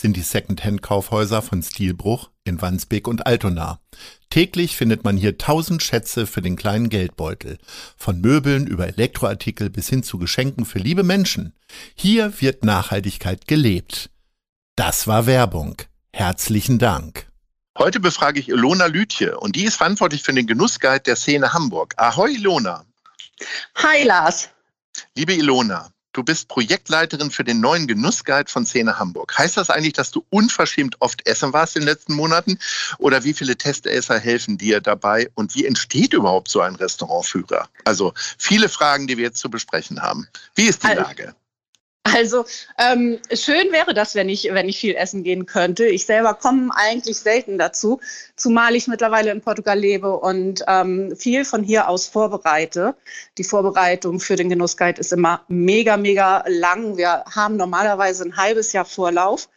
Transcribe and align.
sind 0.00 0.16
die 0.16 0.22
Second-Hand-Kaufhäuser 0.22 1.42
von 1.42 1.62
Stilbruch 1.62 2.30
in 2.44 2.60
Wandsbek 2.60 3.06
und 3.06 3.26
Altona. 3.26 3.80
Täglich 4.30 4.76
findet 4.76 5.04
man 5.04 5.16
hier 5.16 5.38
tausend 5.38 5.82
Schätze 5.82 6.26
für 6.26 6.40
den 6.40 6.56
kleinen 6.56 6.88
Geldbeutel. 6.88 7.58
Von 7.96 8.20
Möbeln 8.20 8.66
über 8.66 8.88
Elektroartikel 8.88 9.70
bis 9.70 9.88
hin 9.88 10.02
zu 10.02 10.18
Geschenken 10.18 10.64
für 10.64 10.78
liebe 10.78 11.02
Menschen. 11.02 11.52
Hier 11.94 12.40
wird 12.40 12.64
Nachhaltigkeit 12.64 13.46
gelebt. 13.46 14.10
Das 14.76 15.06
war 15.06 15.26
Werbung. 15.26 15.76
Herzlichen 16.12 16.78
Dank. 16.78 17.26
Heute 17.78 18.00
befrage 18.00 18.40
ich 18.40 18.48
Ilona 18.48 18.86
Lütje 18.86 19.38
und 19.38 19.54
die 19.54 19.64
ist 19.64 19.76
verantwortlich 19.76 20.22
für 20.22 20.32
den 20.32 20.46
Genussguide 20.46 21.00
der 21.00 21.16
Szene 21.16 21.52
Hamburg. 21.52 21.94
Ahoi 21.96 22.34
Ilona. 22.34 22.84
Hi 23.76 24.04
Lars. 24.04 24.48
Liebe 25.14 25.34
Ilona, 25.34 25.90
Du 26.12 26.24
bist 26.24 26.48
Projektleiterin 26.48 27.30
für 27.30 27.44
den 27.44 27.60
neuen 27.60 27.86
Genussguide 27.86 28.50
von 28.50 28.66
Szene 28.66 28.98
Hamburg. 28.98 29.38
Heißt 29.38 29.56
das 29.56 29.70
eigentlich, 29.70 29.92
dass 29.92 30.10
du 30.10 30.24
unverschämt 30.30 30.96
oft 30.98 31.24
essen 31.26 31.52
warst 31.52 31.76
in 31.76 31.82
den 31.82 31.88
letzten 31.88 32.14
Monaten? 32.14 32.58
Oder 32.98 33.22
wie 33.22 33.32
viele 33.32 33.56
Testesser 33.56 34.18
helfen 34.18 34.58
dir 34.58 34.80
dabei? 34.80 35.30
Und 35.34 35.54
wie 35.54 35.64
entsteht 35.64 36.12
überhaupt 36.12 36.48
so 36.48 36.60
ein 36.60 36.74
Restaurantführer? 36.74 37.68
Also 37.84 38.12
viele 38.38 38.68
Fragen, 38.68 39.06
die 39.06 39.18
wir 39.18 39.24
jetzt 39.24 39.38
zu 39.38 39.50
besprechen 39.50 40.02
haben. 40.02 40.26
Wie 40.56 40.66
ist 40.66 40.82
die 40.82 40.88
Lage? 40.88 41.34
Also 42.02 42.46
ähm, 42.78 43.18
schön 43.32 43.72
wäre 43.72 43.92
das, 43.92 44.14
wenn 44.14 44.28
ich, 44.30 44.48
wenn 44.50 44.68
ich 44.68 44.78
viel 44.78 44.94
essen 44.94 45.22
gehen 45.22 45.44
könnte. 45.44 45.84
Ich 45.86 46.06
selber 46.06 46.34
komme 46.34 46.70
eigentlich 46.74 47.18
selten 47.18 47.58
dazu, 47.58 48.00
zumal 48.36 48.74
ich 48.74 48.88
mittlerweile 48.88 49.30
in 49.30 49.42
Portugal 49.42 49.78
lebe 49.78 50.16
und 50.16 50.64
ähm, 50.66 51.14
viel 51.16 51.44
von 51.44 51.62
hier 51.62 51.88
aus 51.88 52.06
vorbereite. 52.06 52.94
Die 53.36 53.44
Vorbereitung 53.44 54.18
für 54.18 54.36
den 54.36 54.48
Genussguide 54.48 54.98
ist 54.98 55.12
immer 55.12 55.44
mega, 55.48 55.98
mega 55.98 56.42
lang. 56.48 56.96
Wir 56.96 57.24
haben 57.26 57.56
normalerweise 57.56 58.24
ein 58.24 58.36
halbes 58.36 58.72
Jahr 58.72 58.86
Vorlauf. 58.86 59.48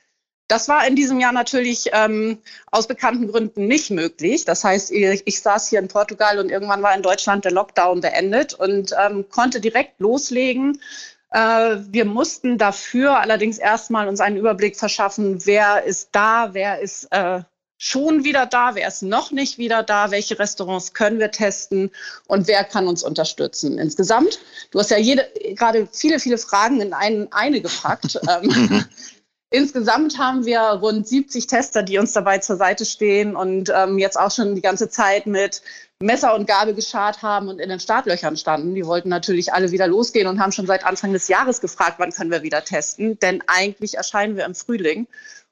Das 0.50 0.68
war 0.68 0.86
in 0.86 0.98
diesem 0.98 1.22
Jahr 1.22 1.32
natürlich 1.32 1.90
ähm, 1.94 2.38
aus 2.70 2.88
bekannten 2.88 3.30
Gründen 3.30 3.66
nicht 3.68 3.90
möglich. 3.90 4.44
Das 4.44 4.64
heißt, 4.64 4.92
ich, 4.92 5.24
ich, 5.26 5.42
saß 5.42 5.70
hier 5.70 5.80
in 5.80 5.88
Portugal 5.88 6.38
und 6.38 6.50
irgendwann 6.50 6.84
war 6.84 6.94
in 6.94 7.02
Deutschland 7.02 7.46
der 7.46 7.54
Lockdown 7.54 8.02
beendet 8.02 8.54
und 8.54 8.94
ähm, 9.02 9.26
konnte 9.30 9.62
direkt 9.62 10.00
loslegen 10.00 10.80
wir 11.34 12.06
mussten 12.06 12.58
dafür 12.60 13.20
allerdings 13.20 13.58
erstmal 13.58 14.08
uns 14.08 14.20
einen 14.20 14.38
Überblick 14.38 14.78
verschaffen, 14.78 15.46
wer 15.46 15.84
ist 15.84 16.10
da, 16.12 16.54
wer 16.54 16.80
ist 16.80 17.06
äh, 17.12 17.42
schon 17.84 18.24
wieder 18.24 18.46
da, 18.46 18.76
wer 18.76 18.88
ist 18.88 19.02
noch 19.02 19.32
nicht 19.32 19.58
wieder 19.58 19.84
da, 19.84 20.12
welche 20.12 20.40
Restaurants 20.40 20.94
können 20.94 21.20
wir 21.20 21.32
testen 21.32 21.92
und 22.28 22.48
wer 22.48 22.64
kann 22.64 22.88
uns 22.88 23.04
unterstützen. 23.04 23.78
Insgesamt, 23.78 24.40
du 24.72 24.80
hast 24.80 24.92
ja 24.92 24.98
jede, 24.98 25.28
gerade 25.56 25.88
viele, 25.92 26.20
viele 26.20 26.38
Fragen 26.38 26.80
in 26.80 26.94
ein, 26.94 27.28
eine 27.32 27.62
gepackt. 27.62 28.20
ähm, 28.30 28.86
Insgesamt 29.50 30.18
haben 30.18 30.46
wir 30.46 30.62
rund 30.62 31.08
70 31.08 31.46
Tester, 31.46 31.84
die 31.84 32.00
uns 32.00 32.14
dabei 32.14 32.40
zur 32.40 32.56
Seite 32.56 32.86
stehen 32.86 33.36
und 33.36 33.72
ähm, 33.76 34.00
jetzt 34.00 34.18
auch 34.18 34.32
schon 34.32 34.56
die 34.56 34.62
ganze 34.62 34.90
Zeit 34.90 35.28
mit 35.28 35.62
Messer 36.04 36.36
und 36.36 36.48
Gabel 36.48 36.74
geschart 36.74 37.22
haben 37.22 37.48
und 37.48 37.60
in 37.60 37.70
den 37.70 37.80
Startlöchern 37.80 38.38
standen. 38.38 38.76
Die 38.76 38.86
wollten 38.86 39.10
natürlich 39.10 39.54
alle 39.54 39.72
wieder 39.72 39.88
losgehen 39.88 40.28
und 40.28 40.40
haben 40.40 40.52
schon 40.52 40.68
seit 40.68 40.86
Anfang 40.86 41.14
des 41.14 41.28
Jahres 41.30 41.62
gefragt, 41.62 41.96
wann 41.98 42.12
können 42.12 42.32
wir 42.32 42.44
wieder 42.44 42.64
testen. 42.64 43.18
Denn 43.20 43.42
eigentlich 43.48 43.96
erscheinen 43.96 44.36
wir 44.36 44.46
im 44.46 44.54
Frühling. 44.54 45.08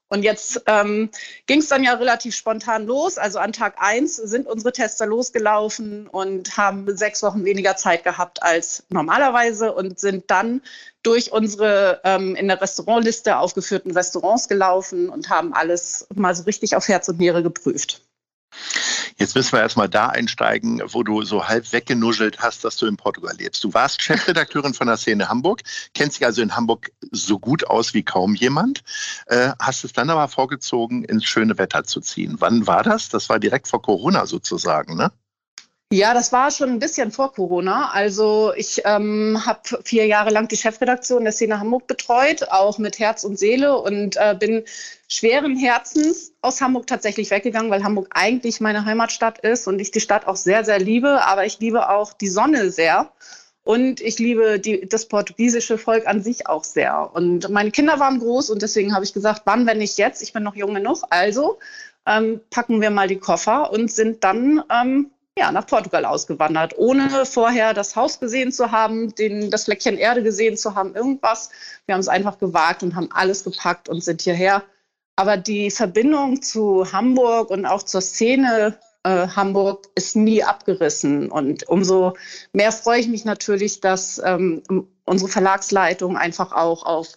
Und 0.09 0.23
jetzt 0.23 0.61
ähm, 0.65 1.09
ging 1.45 1.59
es 1.59 1.69
dann 1.69 1.85
ja 1.85 1.93
relativ 1.93 2.35
spontan 2.35 2.85
los. 2.85 3.17
Also 3.17 3.39
an 3.39 3.53
Tag 3.53 3.75
1 3.77 4.17
sind 4.17 4.45
unsere 4.45 4.73
Tester 4.73 5.05
losgelaufen 5.05 6.07
und 6.07 6.57
haben 6.57 6.97
sechs 6.97 7.23
Wochen 7.23 7.45
weniger 7.45 7.77
Zeit 7.77 8.03
gehabt 8.03 8.43
als 8.43 8.83
normalerweise 8.89 9.71
und 9.71 10.01
sind 10.01 10.29
dann 10.29 10.61
durch 11.01 11.31
unsere 11.31 12.01
ähm, 12.03 12.35
in 12.35 12.49
der 12.49 12.59
Restaurantliste 12.59 13.37
aufgeführten 13.37 13.91
Restaurants 13.91 14.49
gelaufen 14.49 15.07
und 15.07 15.29
haben 15.29 15.53
alles 15.53 16.05
mal 16.13 16.35
so 16.35 16.43
richtig 16.43 16.75
auf 16.75 16.89
Herz 16.89 17.07
und 17.07 17.19
Niere 17.19 17.41
geprüft. 17.41 18.01
Jetzt 19.21 19.35
müssen 19.35 19.51
wir 19.51 19.59
erstmal 19.59 19.87
da 19.87 20.07
einsteigen, 20.07 20.81
wo 20.83 21.03
du 21.03 21.21
so 21.21 21.47
halb 21.47 21.71
weggenuschelt 21.71 22.39
hast, 22.39 22.65
dass 22.65 22.75
du 22.77 22.87
in 22.87 22.97
Portugal 22.97 23.35
lebst. 23.37 23.63
Du 23.63 23.71
warst 23.71 24.01
Chefredakteurin 24.01 24.73
von 24.73 24.87
der 24.87 24.97
Szene 24.97 25.29
Hamburg, 25.29 25.61
kennst 25.93 26.19
dich 26.19 26.25
also 26.25 26.41
in 26.41 26.55
Hamburg 26.55 26.91
so 27.11 27.37
gut 27.37 27.67
aus 27.67 27.93
wie 27.93 28.01
kaum 28.01 28.33
jemand, 28.33 28.81
äh, 29.27 29.51
hast 29.59 29.83
es 29.83 29.93
dann 29.93 30.09
aber 30.09 30.27
vorgezogen, 30.27 31.03
ins 31.03 31.25
schöne 31.25 31.59
Wetter 31.59 31.83
zu 31.83 32.01
ziehen. 32.01 32.37
Wann 32.39 32.65
war 32.65 32.81
das? 32.81 33.09
Das 33.09 33.29
war 33.29 33.37
direkt 33.37 33.67
vor 33.67 33.83
Corona 33.83 34.25
sozusagen, 34.25 34.95
ne? 34.95 35.11
Ja, 35.93 36.13
das 36.13 36.31
war 36.31 36.51
schon 36.51 36.69
ein 36.69 36.79
bisschen 36.79 37.11
vor 37.11 37.33
Corona. 37.33 37.89
Also 37.91 38.53
ich 38.55 38.81
ähm, 38.85 39.45
habe 39.45 39.59
vier 39.83 40.05
Jahre 40.05 40.29
lang 40.29 40.47
die 40.47 40.55
Chefredaktion 40.55 41.25
der 41.25 41.33
Szene 41.33 41.59
Hamburg 41.59 41.85
betreut, 41.85 42.43
auch 42.49 42.77
mit 42.77 42.97
Herz 42.97 43.25
und 43.25 43.37
Seele 43.37 43.77
und 43.77 44.15
äh, 44.15 44.33
bin 44.39 44.63
schweren 45.09 45.57
Herzens 45.57 46.31
aus 46.41 46.61
Hamburg 46.61 46.87
tatsächlich 46.87 47.29
weggegangen, 47.29 47.69
weil 47.69 47.83
Hamburg 47.83 48.07
eigentlich 48.11 48.61
meine 48.61 48.85
Heimatstadt 48.85 49.39
ist 49.39 49.67
und 49.67 49.79
ich 49.79 49.91
die 49.91 49.99
Stadt 49.99 50.27
auch 50.27 50.37
sehr, 50.37 50.63
sehr 50.63 50.79
liebe. 50.79 51.25
Aber 51.25 51.45
ich 51.45 51.59
liebe 51.59 51.89
auch 51.89 52.13
die 52.13 52.29
Sonne 52.29 52.71
sehr. 52.71 53.11
Und 53.65 53.99
ich 53.99 54.17
liebe 54.17 54.59
die, 54.61 54.87
das 54.87 55.09
portugiesische 55.09 55.77
Volk 55.77 56.07
an 56.07 56.23
sich 56.23 56.47
auch 56.47 56.63
sehr. 56.63 57.11
Und 57.13 57.49
meine 57.49 57.71
Kinder 57.71 57.99
waren 57.99 58.19
groß 58.19 58.49
und 58.49 58.61
deswegen 58.61 58.95
habe 58.95 59.03
ich 59.03 59.11
gesagt, 59.11 59.41
wann, 59.43 59.67
wenn 59.67 59.79
nicht 59.79 59.97
jetzt? 59.97 60.23
Ich 60.23 60.31
bin 60.31 60.43
noch 60.43 60.55
jung 60.55 60.73
genug. 60.73 61.03
Also 61.09 61.59
ähm, 62.05 62.39
packen 62.49 62.79
wir 62.79 62.91
mal 62.91 63.09
die 63.09 63.19
Koffer 63.19 63.73
und 63.73 63.91
sind 63.91 64.23
dann 64.23 64.63
ähm, 64.71 65.11
ja, 65.37 65.51
nach 65.51 65.65
Portugal 65.65 66.05
ausgewandert, 66.05 66.77
ohne 66.77 67.25
vorher 67.25 67.73
das 67.73 67.95
Haus 67.95 68.19
gesehen 68.19 68.51
zu 68.51 68.71
haben, 68.71 69.15
den, 69.15 69.49
das 69.49 69.65
Fleckchen 69.65 69.97
Erde 69.97 70.23
gesehen 70.23 70.57
zu 70.57 70.75
haben, 70.75 70.95
irgendwas. 70.95 71.49
Wir 71.85 71.93
haben 71.93 72.01
es 72.01 72.09
einfach 72.09 72.37
gewagt 72.37 72.83
und 72.83 72.95
haben 72.95 73.09
alles 73.11 73.43
gepackt 73.43 73.87
und 73.87 74.03
sind 74.03 74.21
hierher. 74.21 74.63
Aber 75.15 75.37
die 75.37 75.71
Verbindung 75.71 76.41
zu 76.41 76.91
Hamburg 76.91 77.49
und 77.49 77.65
auch 77.65 77.83
zur 77.83 78.01
Szene 78.01 78.77
äh, 79.03 79.27
Hamburg 79.27 79.87
ist 79.95 80.15
nie 80.15 80.43
abgerissen. 80.43 81.31
Und 81.31 81.67
umso 81.69 82.13
mehr 82.53 82.71
freue 82.71 82.99
ich 82.99 83.07
mich 83.07 83.23
natürlich, 83.23 83.79
dass 83.79 84.21
ähm, 84.23 84.63
unsere 85.05 85.29
Verlagsleitung 85.29 86.17
einfach 86.17 86.51
auch 86.51 86.85
auf 86.85 87.07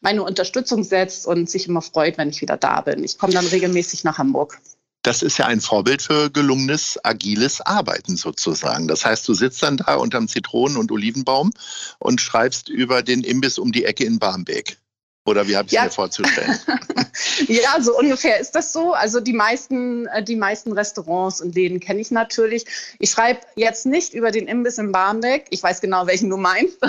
meine 0.00 0.22
Unterstützung 0.22 0.82
setzt 0.82 1.26
und 1.26 1.48
sich 1.48 1.68
immer 1.68 1.82
freut, 1.82 2.18
wenn 2.18 2.30
ich 2.30 2.40
wieder 2.40 2.56
da 2.56 2.80
bin. 2.80 3.04
Ich 3.04 3.18
komme 3.18 3.32
dann 3.32 3.46
regelmäßig 3.46 4.02
nach 4.02 4.18
Hamburg 4.18 4.58
das 5.02 5.22
ist 5.22 5.38
ja 5.38 5.46
ein 5.46 5.60
Vorbild 5.60 6.02
für 6.02 6.30
gelungenes, 6.30 6.98
agiles 7.04 7.60
Arbeiten 7.60 8.16
sozusagen. 8.16 8.88
Das 8.88 9.04
heißt, 9.04 9.26
du 9.28 9.34
sitzt 9.34 9.62
dann 9.62 9.78
da 9.78 9.94
unterm 9.94 10.28
Zitronen- 10.28 10.76
und 10.76 10.92
Olivenbaum 10.92 11.52
und 11.98 12.20
schreibst 12.20 12.68
über 12.68 13.02
den 13.02 13.22
Imbiss 13.22 13.58
um 13.58 13.72
die 13.72 13.84
Ecke 13.84 14.04
in 14.04 14.18
Barmbek. 14.18 14.79
Oder 15.26 15.46
wie 15.46 15.56
habe 15.56 15.66
ich 15.66 15.72
ja. 15.72 15.84
mir 15.84 15.90
vorzustellen? 15.90 16.58
ja, 17.46 17.80
so 17.80 17.96
ungefähr 17.96 18.40
ist 18.40 18.52
das 18.52 18.72
so. 18.72 18.94
Also 18.94 19.20
die 19.20 19.34
meisten, 19.34 20.06
äh, 20.06 20.22
die 20.22 20.36
meisten 20.36 20.72
Restaurants 20.72 21.42
und 21.42 21.54
Läden 21.54 21.78
kenne 21.78 22.00
ich 22.00 22.10
natürlich. 22.10 22.64
Ich 22.98 23.10
schreibe 23.10 23.40
jetzt 23.54 23.84
nicht 23.84 24.14
über 24.14 24.30
den 24.30 24.48
Imbiss 24.48 24.78
in 24.78 24.92
Barmbek. 24.92 25.44
Ich 25.50 25.62
weiß 25.62 25.82
genau, 25.82 26.06
welchen 26.06 26.30
du 26.30 26.36
meinst. 26.36 26.78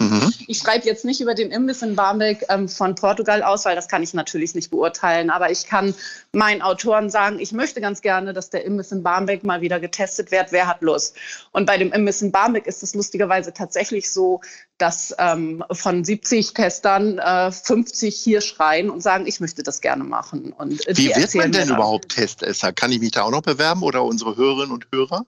Mhm. 0.00 0.32
Ich 0.46 0.58
schreibe 0.58 0.86
jetzt 0.86 1.04
nicht 1.04 1.20
über 1.20 1.34
den 1.34 1.50
Imbiss 1.50 1.82
in 1.82 1.96
Barmbek 1.96 2.44
ähm, 2.50 2.68
von 2.68 2.94
Portugal 2.94 3.42
aus, 3.42 3.64
weil 3.64 3.74
das 3.74 3.88
kann 3.88 4.00
ich 4.02 4.14
natürlich 4.14 4.54
nicht 4.54 4.70
beurteilen. 4.70 5.28
Aber 5.28 5.50
ich 5.50 5.66
kann 5.66 5.92
meinen 6.30 6.62
Autoren 6.62 7.10
sagen, 7.10 7.40
ich 7.40 7.50
möchte 7.50 7.80
ganz 7.80 8.00
gerne, 8.00 8.32
dass 8.32 8.48
der 8.48 8.64
Imbiss 8.64 8.92
in 8.92 9.02
Barmbek 9.02 9.42
mal 9.42 9.60
wieder 9.60 9.80
getestet 9.80 10.30
wird. 10.30 10.52
Wer 10.52 10.68
hat 10.68 10.82
Lust? 10.82 11.16
Und 11.50 11.66
bei 11.66 11.78
dem 11.78 11.92
Imbiss 11.92 12.22
in 12.22 12.30
Barmbek 12.30 12.68
ist 12.68 12.84
es 12.84 12.94
lustigerweise 12.94 13.52
tatsächlich 13.52 14.12
so, 14.12 14.40
dass 14.78 15.14
ähm, 15.18 15.64
von 15.72 16.04
70 16.04 16.54
Testern 16.54 17.18
äh, 17.18 17.50
50 17.68 18.16
hier 18.16 18.40
schreien 18.40 18.88
und 18.88 19.02
sagen, 19.02 19.26
ich 19.26 19.40
möchte 19.40 19.62
das 19.62 19.82
gerne 19.82 20.02
machen. 20.02 20.52
Und, 20.52 20.86
äh, 20.88 20.96
Wie 20.96 21.14
wird 21.14 21.34
man 21.34 21.52
denn 21.52 21.68
überhaupt 21.68 22.08
Testesser? 22.08 22.72
Kann 22.72 22.90
ich 22.92 23.00
mich 23.00 23.10
da 23.10 23.24
auch 23.24 23.30
noch 23.30 23.42
bewerben 23.42 23.82
oder 23.82 24.04
unsere 24.04 24.36
Hörerinnen 24.36 24.72
und 24.72 24.88
Hörer? 24.90 25.26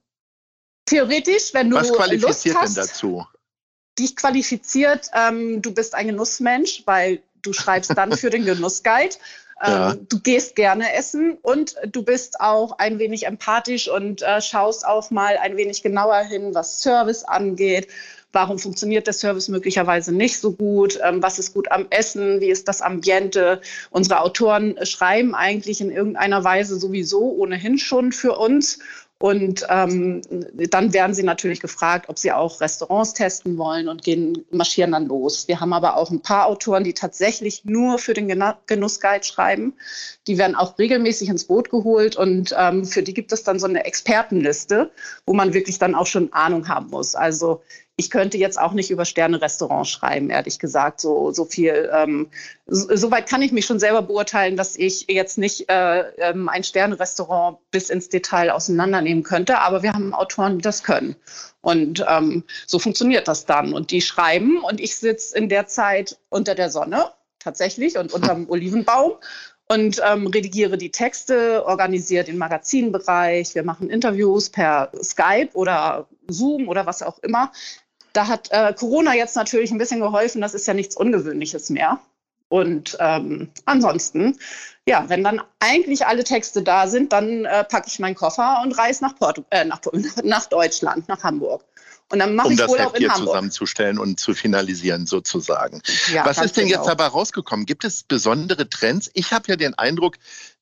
Theoretisch, 0.87 1.53
wenn 1.53 1.69
du 1.69 1.77
Was 1.77 1.93
qualifiziert 1.93 2.55
Lust 2.55 2.63
hast, 2.63 2.77
denn 2.77 2.85
dazu? 2.85 3.27
dich 3.99 4.17
qualifiziert, 4.17 5.11
ähm, 5.15 5.61
du 5.61 5.73
bist 5.73 5.95
ein 5.95 6.07
Genussmensch, 6.07 6.83
weil 6.87 7.21
du 7.43 7.53
schreibst 7.53 7.97
dann 7.97 8.13
für 8.17 8.31
den 8.31 8.45
Genussguide. 8.45 9.17
Ja. 9.63 9.93
Ähm, 9.93 10.07
du 10.09 10.19
gehst 10.19 10.57
gerne 10.57 10.95
essen 10.95 11.37
und 11.43 11.75
du 11.87 12.03
bist 12.03 12.41
auch 12.41 12.79
ein 12.79 12.99
wenig 12.99 13.27
empathisch 13.27 13.91
und 13.91 14.23
äh, 14.23 14.41
schaust 14.41 14.87
auch 14.87 15.11
mal 15.11 15.37
ein 15.37 15.59
wenig 15.59 15.83
genauer 15.83 16.21
hin, 16.21 16.55
was 16.55 16.81
Service 16.81 17.25
angeht. 17.25 17.87
Warum 18.33 18.59
funktioniert 18.59 19.07
der 19.07 19.15
Service 19.15 19.49
möglicherweise 19.49 20.13
nicht 20.15 20.39
so 20.39 20.53
gut? 20.53 20.99
Ähm, 21.03 21.23
was 21.23 21.39
ist 21.39 21.55
gut 21.55 21.71
am 21.73 21.87
Essen? 21.91 22.41
Wie 22.41 22.51
ist 22.51 22.69
das 22.69 22.83
Ambiente? 22.83 23.61
Unsere 23.91 24.21
Autoren 24.21 24.77
schreiben 24.83 25.35
eigentlich 25.35 25.81
in 25.81 25.91
irgendeiner 25.91 26.45
Weise 26.45 26.79
sowieso 26.79 27.33
ohnehin 27.33 27.79
schon 27.79 28.13
für 28.13 28.37
uns. 28.39 28.79
Und 29.23 29.67
ähm, 29.69 30.23
dann 30.71 30.95
werden 30.95 31.13
sie 31.13 31.23
natürlich 31.23 31.61
gefragt, 31.61 32.09
ob 32.09 32.19
sie 32.19 32.33
auch 32.33 32.63
Restaurants 32.63 33.13
testen 33.13 33.59
wollen 33.59 33.87
und 33.87 34.03
gehen, 34.03 34.47
marschieren 34.51 34.93
dann 34.93 35.09
los. 35.09 35.47
Wir 35.47 35.61
haben 35.61 35.75
aber 35.75 35.99
auch 35.99 36.11
ein 36.11 36.23
paar 36.23 36.47
Autoren, 36.47 36.85
die 36.85 36.95
tatsächlich 36.95 37.67
nur 37.67 37.99
für 37.99 38.15
den 38.15 38.29
Genussguide 38.65 39.25
schreiben. 39.25 39.75
Die 40.27 40.39
werden 40.39 40.57
auch 40.57 40.79
regelmäßig 40.79 41.29
ins 41.29 41.45
Boot 41.45 41.69
geholt 41.69 42.17
und 42.17 42.55
ähm, 42.57 42.87
für 42.87 43.03
die 43.03 43.13
gibt 43.13 43.31
es 43.33 43.43
dann 43.43 43.59
so 43.59 43.67
eine 43.67 43.85
Expertenliste, 43.85 44.91
wo 45.27 45.35
man 45.35 45.53
wirklich 45.53 45.79
dann 45.79 45.95
auch 45.95 46.07
schon 46.07 46.33
Ahnung 46.33 46.67
haben 46.69 46.89
muss. 46.89 47.15
Also 47.15 47.61
ich 48.01 48.11
könnte 48.11 48.39
jetzt 48.39 48.59
auch 48.59 48.73
nicht 48.73 48.91
über 48.91 49.05
Sterne-Restaurants 49.05 49.91
schreiben, 49.91 50.31
ehrlich 50.31 50.59
gesagt. 50.59 51.03
So, 51.03 51.33
so 51.33 51.45
viel. 51.45 51.91
Ähm, 51.95 52.31
so, 52.67 52.97
so, 52.97 53.11
weit 53.11 53.29
kann 53.29 53.43
ich 53.43 53.53
mich 53.53 53.67
schon 53.67 53.79
selber 53.79 54.01
beurteilen, 54.01 54.57
dass 54.57 54.75
ich 54.75 55.05
jetzt 55.09 55.37
nicht 55.37 55.69
äh, 55.69 56.01
ähm, 56.17 56.49
ein 56.49 56.65
Sterne-Restaurant 56.65 57.59
bis 57.71 57.91
ins 57.91 58.09
Detail 58.09 58.53
auseinandernehmen 58.53 59.23
könnte. 59.23 59.59
Aber 59.59 59.83
wir 59.83 59.93
haben 59.93 60.15
Autoren, 60.15 60.57
die 60.57 60.63
das 60.63 60.83
können. 60.83 61.15
Und 61.61 62.03
ähm, 62.09 62.45
so 62.67 62.79
funktioniert 62.79 63.29
das 63.29 63.45
dann. 63.45 63.75
Und 63.75 63.91
die 63.91 64.01
schreiben 64.01 64.63
und 64.65 64.81
ich 64.81 64.97
sitze 64.97 65.37
in 65.37 65.51
der 65.51 65.67
Zeit 65.67 66.19
unter 66.31 66.55
der 66.55 66.71
Sonne 66.71 67.13
tatsächlich 67.39 67.99
und 67.99 68.15
unterm 68.15 68.49
Olivenbaum 68.49 69.13
und 69.71 70.03
ähm, 70.05 70.27
redigiere 70.27 70.77
die 70.77 70.91
Texte, 70.91 71.65
organisiere 71.65 72.25
den 72.25 72.39
Magazinbereich. 72.39 73.55
Wir 73.55 73.63
machen 73.63 73.89
Interviews 73.89 74.51
per 74.51 74.91
Skype 75.01 75.51
oder 75.53 76.09
Zoom 76.27 76.69
oder 76.69 76.87
was 76.87 77.03
auch 77.03 77.21
immer. 77.21 77.53
Da 78.13 78.27
hat 78.27 78.49
äh, 78.51 78.73
Corona 78.75 79.15
jetzt 79.15 79.37
natürlich 79.37 79.71
ein 79.71 79.79
bisschen 79.79 80.01
geholfen. 80.01 80.41
Das 80.41 80.55
ist 80.55 80.67
ja 80.67 80.75
nichts 80.75 80.97
Ungewöhnliches 80.97 81.71
mehr. 81.71 82.01
Und 82.49 82.97
ähm, 82.99 83.49
ansonsten, 83.65 84.37
ja, 84.85 85.09
wenn 85.09 85.23
dann 85.23 85.41
eigentlich 85.61 86.07
alle 86.07 86.25
Texte 86.25 86.63
da 86.63 86.89
sind, 86.89 87.13
dann 87.13 87.45
äh, 87.45 87.63
packe 87.63 87.87
ich 87.87 88.01
meinen 88.01 88.17
Koffer 88.17 88.61
und 88.65 88.77
reise 88.77 89.05
nach, 89.05 89.15
Portu 89.15 89.45
äh, 89.51 89.65
nach, 89.65 89.81
nach 90.25 90.47
Deutschland, 90.47 91.09
nach 91.09 91.23
Hamburg. 91.23 91.65
Und 92.13 92.19
dann 92.19 92.35
mache 92.35 92.49
um 92.49 92.53
ich 92.53 92.59
das 92.59 92.69
wohl 92.69 92.79
Heft 92.79 92.89
auch 92.89 92.95
in 92.95 92.99
hier 92.99 93.11
Hamburg. 93.11 93.29
zusammenzustellen 93.29 93.99
und 94.01 94.19
zu 94.19 94.35
finalisieren 94.35 95.07
sozusagen. 95.07 95.81
Ja, 96.13 96.27
Was 96.27 96.39
ist 96.39 96.57
denn 96.57 96.67
genau. 96.67 96.81
jetzt 96.81 96.89
dabei 96.89 97.07
rausgekommen? 97.07 97.67
Gibt 97.67 97.85
es 97.85 98.03
besondere 98.03 98.69
Trends? 98.69 99.09
Ich 99.15 99.33
habe 99.33 99.45
ja 99.47 99.55
den 99.55 99.75
Eindruck, 99.75 100.17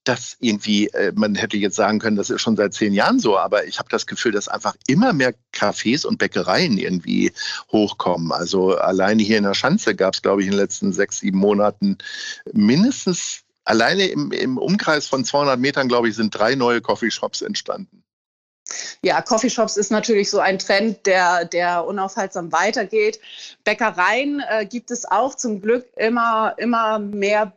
dass 0.05 0.37
irgendwie, 0.41 0.89
äh, 0.89 1.12
man 1.15 1.35
hätte 1.35 1.56
jetzt 1.56 1.77
sagen 1.77 1.99
können, 1.99 2.17
das 2.17 2.31
ist 2.31 2.41
schon 2.41 2.56
seit 2.56 2.73
zehn 2.73 2.95
Jahren 2.95 3.21
so, 3.21 3.39
aber 3.39 3.67
ich 3.67 3.79
habe 3.79 3.89
das 3.91 4.06
Gefühl, 4.06 4.33
dass 4.33 4.49
einfach 4.49 4.75
immer 4.87 5.12
mehr 5.12 5.35
Cafés 5.55 6.06
und 6.06 6.19
Bäckereien 6.19 6.79
irgendwie 6.79 7.33
hochkommen. 7.71 8.33
Also 8.33 8.77
alleine 8.77 9.23
hier 9.23 9.39
in 9.39 9.45
der 9.45 9.55
Schanze 9.55 9.95
gab 9.95 10.15
es, 10.15 10.23
glaube 10.23 10.43
ich, 10.43 10.47
in 10.47 10.53
den 10.53 10.61
letzten 10.61 10.93
sechs, 10.93 11.21
sieben 11.21 11.39
Monaten 11.39 11.99
mindestens 12.53 13.43
alleine 13.65 14.06
im, 14.06 14.33
im 14.33 14.56
Umkreis 14.56 15.06
von 15.06 15.25
200 15.25 15.61
Metern, 15.61 15.89
glaube 15.89 16.09
ich, 16.09 16.17
sind 16.17 16.31
drei 16.31 16.55
neue 16.55 16.81
Coffeeshops 16.81 17.43
entstanden. 17.43 18.03
Ja, 19.03 19.23
Coffeeshops 19.23 19.77
ist 19.77 19.91
natürlich 19.91 20.31
so 20.31 20.41
ein 20.41 20.59
Trend, 20.59 21.06
der, 21.06 21.45
der 21.45 21.87
unaufhaltsam 21.87 22.53
weitergeht. 22.53 23.21
Bäckereien 23.65 24.43
äh, 24.49 24.67
gibt 24.67 24.91
es 24.91 25.05
auch 25.06 25.35
zum 25.35 25.61
Glück 25.61 25.87
immer, 25.97 26.55
immer 26.59 26.99
mehr 26.99 27.53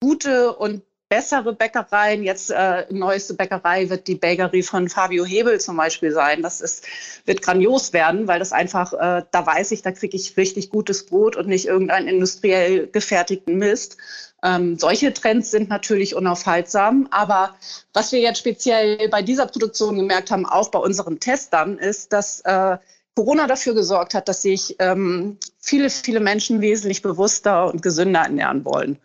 gute 0.00 0.54
und 0.54 0.82
bessere 1.12 1.52
Bäckereien. 1.52 2.22
Jetzt 2.22 2.50
äh, 2.50 2.86
neueste 2.88 3.34
Bäckerei 3.34 3.90
wird 3.90 4.08
die 4.08 4.14
Bakery 4.14 4.62
von 4.62 4.88
Fabio 4.88 5.26
Hebel 5.26 5.60
zum 5.60 5.76
Beispiel 5.76 6.10
sein. 6.10 6.40
Das 6.40 6.62
ist, 6.62 6.86
wird 7.26 7.42
grandios 7.42 7.92
werden, 7.92 8.28
weil 8.28 8.38
das 8.38 8.52
einfach, 8.52 8.94
äh, 8.94 9.22
da 9.30 9.46
weiß 9.46 9.72
ich, 9.72 9.82
da 9.82 9.92
kriege 9.92 10.16
ich 10.16 10.38
richtig 10.38 10.70
gutes 10.70 11.04
Brot 11.04 11.36
und 11.36 11.48
nicht 11.48 11.66
irgendeinen 11.66 12.08
industriell 12.08 12.86
gefertigten 12.86 13.58
Mist. 13.58 13.98
Ähm, 14.42 14.78
solche 14.78 15.12
Trends 15.12 15.50
sind 15.50 15.68
natürlich 15.68 16.14
unaufhaltsam. 16.16 17.08
Aber 17.10 17.56
was 17.92 18.10
wir 18.12 18.20
jetzt 18.20 18.38
speziell 18.38 19.10
bei 19.10 19.20
dieser 19.20 19.44
Produktion 19.44 19.96
gemerkt 19.96 20.30
haben, 20.30 20.46
auch 20.46 20.70
bei 20.70 20.78
unseren 20.78 21.20
Testern, 21.20 21.76
ist, 21.76 22.14
dass 22.14 22.40
äh, 22.46 22.78
Corona 23.14 23.46
dafür 23.46 23.74
gesorgt 23.74 24.14
hat, 24.14 24.28
dass 24.28 24.40
sich 24.40 24.76
ähm, 24.78 25.36
viele, 25.60 25.90
viele 25.90 26.20
Menschen 26.20 26.62
wesentlich 26.62 27.02
bewusster 27.02 27.70
und 27.70 27.82
gesünder 27.82 28.20
ernähren 28.20 28.64
wollen. 28.64 28.98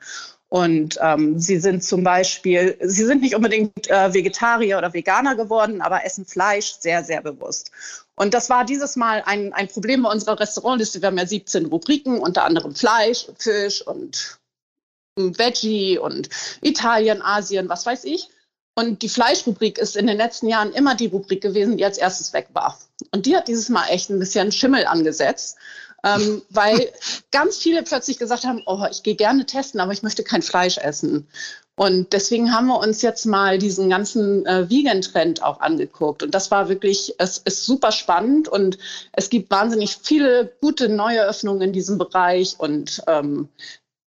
Und 0.50 0.98
ähm, 1.02 1.40
sie 1.40 1.60
sind 1.60 1.84
zum 1.84 2.04
Beispiel, 2.04 2.78
sie 2.82 3.06
sind 3.06 3.22
nicht 3.22 3.36
unbedingt 3.36 3.90
äh, 3.90 4.14
Vegetarier 4.14 4.78
oder 4.78 4.94
Veganer 4.94 5.36
geworden, 5.36 5.82
aber 5.82 6.06
essen 6.06 6.26
Fleisch 6.26 6.78
sehr, 6.80 7.04
sehr 7.04 7.22
bewusst. 7.22 7.72
Und 8.16 8.34
das 8.34 8.50
war 8.50 8.64
dieses 8.64 8.96
Mal 8.96 9.24
ein, 9.26 9.52
ein 9.54 9.68
Problem 9.68 10.04
bei 10.04 10.12
unserer 10.12 10.40
Restaurantliste. 10.40 11.02
Wir 11.02 11.08
haben 11.08 11.18
ja 11.18 11.28
17 11.28 11.66
Rubriken, 11.66 12.20
unter 12.20 12.46
anderem 12.46 12.74
Fleisch, 12.74 13.28
Fisch 13.38 13.86
und 13.86 14.40
Veggie 15.18 15.98
und 15.98 16.30
Italien, 16.62 17.22
Asien, 17.22 17.68
was 17.68 17.86
weiß 17.86 18.06
ich. 18.06 18.30
Und 18.76 19.02
die 19.02 19.10
Fleischrubrik 19.10 19.80
ist 19.80 19.98
in 19.98 20.08
den 20.08 20.18
letzten 20.18 20.48
Jahren 20.48 20.72
immer 20.72 20.94
die 20.96 21.08
Rubrik 21.08 21.42
gewesen, 21.42 21.78
die 21.78 21.86
als 21.86 21.98
erstes 21.98 22.32
weg 22.32 22.50
war. 22.54 22.80
Und 23.12 23.26
die 23.26 23.36
hat 23.36 23.48
dieses 23.48 23.70
Mal 23.70 23.88
echt 23.88 24.10
ein 24.10 24.20
bisschen 24.20 24.52
Schimmel 24.52 24.86
angesetzt, 24.86 25.58
ähm, 26.04 26.42
weil 26.50 26.92
ganz 27.32 27.58
viele 27.58 27.84
plötzlich 27.84 28.18
gesagt 28.18 28.46
haben, 28.46 28.64
oh, 28.66 28.86
ich 28.90 29.04
gehe 29.04 29.16
gerne 29.16 29.46
testen, 29.46 29.80
aber 29.80 29.92
ich 29.92 30.04
möchte 30.04 30.24
kein 30.24 30.42
Fleisch 30.42 30.78
essen. 30.78 31.28
Und 31.80 32.12
deswegen 32.12 32.52
haben 32.52 32.68
wir 32.68 32.80
uns 32.80 33.04
jetzt 33.04 33.26
mal 33.26 33.60
diesen 33.60 33.88
ganzen 33.90 34.48
äh, 34.48 34.68
Vegan-Trend 34.68 35.44
auch 35.44 35.60
angeguckt. 35.60 36.24
Und 36.24 36.34
das 36.34 36.50
war 36.50 36.70
wirklich, 36.70 37.14
es 37.20 37.38
ist 37.38 37.66
super 37.66 37.92
spannend 37.92 38.48
und 38.48 38.80
es 39.12 39.30
gibt 39.30 39.52
wahnsinnig 39.52 39.98
viele 40.02 40.52
gute 40.60 40.90
neue 40.90 41.24
Öffnungen 41.24 41.62
in 41.62 41.74
diesem 41.74 42.00
Bereich. 42.00 42.56
Und 42.58 43.04
ähm, 43.06 43.50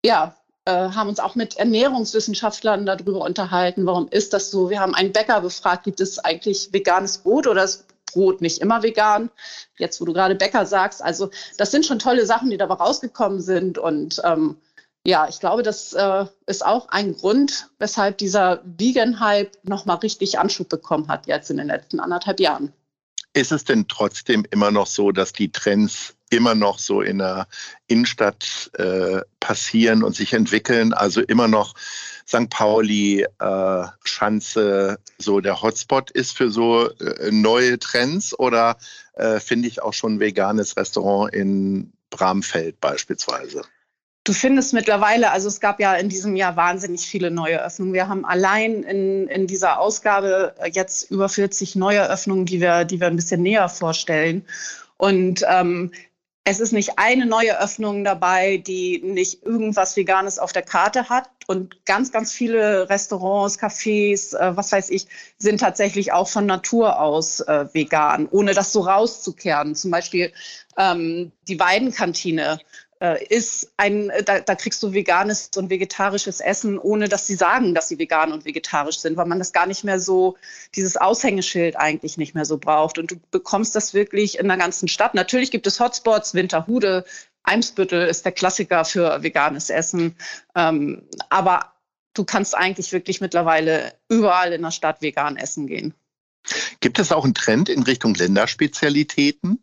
ja, 0.03 0.35
äh, 0.65 0.71
haben 0.71 1.09
uns 1.09 1.19
auch 1.19 1.35
mit 1.35 1.57
Ernährungswissenschaftlern 1.57 2.85
darüber 2.85 3.21
unterhalten, 3.21 3.85
warum 3.85 4.07
ist 4.09 4.33
das 4.33 4.51
so. 4.51 4.69
Wir 4.69 4.79
haben 4.79 4.93
einen 4.93 5.11
Bäcker 5.13 5.41
befragt, 5.41 5.85
gibt 5.85 6.01
es 6.01 6.19
eigentlich 6.19 6.73
veganes 6.73 7.19
Brot 7.19 7.47
oder 7.47 7.63
ist 7.63 7.85
Brot 8.13 8.41
nicht 8.41 8.59
immer 8.59 8.83
vegan? 8.83 9.29
Jetzt, 9.77 10.01
wo 10.01 10.05
du 10.05 10.13
gerade 10.13 10.35
Bäcker 10.35 10.65
sagst. 10.65 11.03
Also 11.03 11.29
das 11.57 11.71
sind 11.71 11.85
schon 11.85 11.99
tolle 11.99 12.25
Sachen, 12.25 12.49
die 12.49 12.57
dabei 12.57 12.75
rausgekommen 12.75 13.41
sind. 13.41 13.77
Und 13.77 14.21
ähm, 14.23 14.57
ja, 15.05 15.27
ich 15.27 15.39
glaube, 15.39 15.63
das 15.63 15.93
äh, 15.93 16.25
ist 16.45 16.65
auch 16.65 16.89
ein 16.89 17.15
Grund, 17.15 17.69
weshalb 17.79 18.17
dieser 18.17 18.61
Vegan-Hype 18.65 19.57
nochmal 19.63 19.97
richtig 19.97 20.37
Anschub 20.37 20.69
bekommen 20.69 21.07
hat 21.07 21.27
jetzt 21.27 21.49
in 21.49 21.57
den 21.57 21.67
letzten 21.67 21.99
anderthalb 21.99 22.39
Jahren. 22.39 22.71
Ist 23.33 23.51
es 23.51 23.63
denn 23.63 23.87
trotzdem 23.87 24.45
immer 24.51 24.71
noch 24.71 24.87
so, 24.87 25.11
dass 25.11 25.31
die 25.31 25.51
Trends 25.51 26.15
immer 26.29 26.53
noch 26.53 26.79
so 26.79 27.01
in 27.01 27.19
der 27.19 27.47
Innenstadt 27.87 28.69
äh, 28.73 29.21
passieren 29.39 30.03
und 30.03 30.15
sich 30.15 30.33
entwickeln? 30.33 30.93
Also 30.93 31.21
immer 31.21 31.47
noch 31.47 31.73
St. 32.27 32.49
Pauli, 32.49 33.25
äh, 33.39 33.83
Schanze, 34.03 34.99
so 35.17 35.39
der 35.39 35.61
Hotspot 35.61 36.11
ist 36.11 36.35
für 36.35 36.49
so 36.49 36.89
äh, 36.89 37.31
neue 37.31 37.79
Trends? 37.79 38.37
Oder 38.37 38.77
äh, 39.13 39.39
finde 39.39 39.67
ich 39.67 39.81
auch 39.81 39.93
schon 39.93 40.15
ein 40.15 40.19
veganes 40.19 40.77
Restaurant 40.77 41.33
in 41.33 41.93
Bramfeld 42.09 42.79
beispielsweise? 42.79 43.63
Du 44.23 44.33
findest 44.33 44.73
mittlerweile, 44.73 45.31
also 45.31 45.47
es 45.47 45.59
gab 45.59 45.79
ja 45.79 45.95
in 45.95 46.07
diesem 46.07 46.35
Jahr 46.35 46.55
wahnsinnig 46.55 47.01
viele 47.01 47.31
neue 47.31 47.63
Öffnungen. 47.63 47.93
Wir 47.93 48.07
haben 48.07 48.23
allein 48.23 48.83
in, 48.83 49.27
in 49.27 49.47
dieser 49.47 49.79
Ausgabe 49.79 50.53
jetzt 50.71 51.09
über 51.09 51.27
40 51.27 51.75
neue 51.75 52.07
Öffnungen, 52.07 52.45
die 52.45 52.61
wir, 52.61 52.85
die 52.85 52.99
wir 52.99 53.07
ein 53.07 53.15
bisschen 53.15 53.41
näher 53.41 53.67
vorstellen. 53.67 54.45
Und 54.97 55.43
ähm, 55.49 55.91
es 56.43 56.59
ist 56.59 56.71
nicht 56.71 56.97
eine 56.97 57.27
neue 57.27 57.59
Öffnung 57.61 58.03
dabei, 58.03 58.57
die 58.57 58.99
nicht 59.03 59.43
irgendwas 59.43 59.95
Veganes 59.95 60.39
auf 60.39 60.51
der 60.51 60.63
Karte 60.63 61.07
hat. 61.07 61.29
Und 61.47 61.85
ganz, 61.85 62.11
ganz 62.11 62.31
viele 62.31 62.89
Restaurants, 62.89 63.59
Cafés, 63.59 64.35
äh, 64.35 64.55
was 64.55 64.71
weiß 64.71 64.89
ich, 64.89 65.07
sind 65.37 65.59
tatsächlich 65.59 66.13
auch 66.13 66.27
von 66.27 66.45
Natur 66.45 66.99
aus 66.99 67.41
äh, 67.41 67.65
vegan, 67.73 68.27
ohne 68.31 68.53
das 68.53 68.73
so 68.73 68.81
rauszukehren. 68.81 69.75
Zum 69.75 69.91
Beispiel 69.91 70.31
ähm, 70.77 71.31
die 71.47 71.59
Weidenkantine 71.59 72.59
ist 73.29 73.71
ein, 73.77 74.11
da, 74.25 74.41
da 74.41 74.53
kriegst 74.53 74.83
du 74.83 74.93
veganes 74.93 75.49
und 75.55 75.71
vegetarisches 75.71 76.39
Essen, 76.39 76.77
ohne 76.77 77.09
dass 77.09 77.25
sie 77.25 77.33
sagen, 77.33 77.73
dass 77.73 77.87
sie 77.87 77.97
vegan 77.97 78.31
und 78.31 78.45
vegetarisch 78.45 78.99
sind, 78.99 79.17
weil 79.17 79.25
man 79.25 79.39
das 79.39 79.53
gar 79.53 79.65
nicht 79.65 79.83
mehr 79.83 79.99
so, 79.99 80.37
dieses 80.75 80.97
Aushängeschild 80.97 81.77
eigentlich 81.77 82.17
nicht 82.17 82.35
mehr 82.35 82.45
so 82.45 82.59
braucht. 82.59 82.99
Und 82.99 83.09
du 83.09 83.15
bekommst 83.31 83.75
das 83.75 83.95
wirklich 83.95 84.37
in 84.37 84.47
der 84.47 84.57
ganzen 84.57 84.87
Stadt. 84.87 85.15
Natürlich 85.15 85.49
gibt 85.49 85.65
es 85.65 85.79
Hotspots, 85.79 86.35
Winterhude, 86.35 87.03
Eimsbüttel 87.43 88.07
ist 88.07 88.23
der 88.23 88.33
Klassiker 88.33 88.85
für 88.85 89.23
veganes 89.23 89.71
Essen. 89.71 90.15
Ähm, 90.55 91.01
aber 91.29 91.73
du 92.13 92.23
kannst 92.23 92.55
eigentlich 92.55 92.91
wirklich 92.91 93.19
mittlerweile 93.19 93.93
überall 94.09 94.53
in 94.53 94.61
der 94.61 94.71
Stadt 94.71 95.01
vegan 95.01 95.37
essen 95.37 95.65
gehen. 95.65 95.93
Gibt 96.79 96.99
es 96.99 97.11
auch 97.11 97.23
einen 97.23 97.33
Trend 97.33 97.69
in 97.69 97.83
Richtung 97.83 98.13
Länderspezialitäten? 98.13 99.59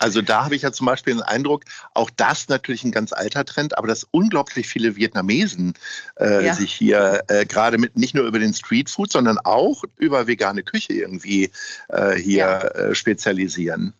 Also 0.00 0.22
da 0.22 0.44
habe 0.44 0.56
ich 0.56 0.62
ja 0.62 0.72
zum 0.72 0.86
Beispiel 0.86 1.14
den 1.14 1.22
Eindruck, 1.22 1.64
auch 1.92 2.08
das 2.16 2.48
natürlich 2.48 2.84
ein 2.84 2.90
ganz 2.90 3.12
alter 3.12 3.44
Trend, 3.44 3.76
aber 3.76 3.86
dass 3.86 4.06
unglaublich 4.10 4.66
viele 4.66 4.96
Vietnamesen 4.96 5.74
äh, 6.18 6.46
ja. 6.46 6.54
sich 6.54 6.72
hier 6.72 7.22
äh, 7.28 7.44
gerade 7.44 7.76
mit 7.76 7.96
nicht 7.96 8.14
nur 8.14 8.24
über 8.24 8.38
den 8.38 8.54
Streetfood, 8.54 9.12
sondern 9.12 9.38
auch 9.38 9.84
über 9.98 10.26
vegane 10.26 10.62
Küche 10.62 10.94
irgendwie 10.94 11.50
äh, 11.88 12.14
hier 12.14 12.36
ja. 12.36 12.60
Äh, 12.60 12.94
spezialisieren. 12.94 13.92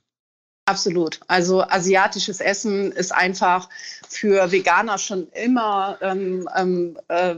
Absolut. 0.65 1.21
Also 1.27 1.63
asiatisches 1.63 2.41
Essen 2.41 2.93
ist 2.93 3.13
einfach 3.13 3.69
für 4.09 4.53
Veganer 4.53 4.97
schon 4.97 5.29
immer 5.33 5.99
ähm, 6.01 6.49
ähm, 6.57 6.99
äh, 7.09 7.37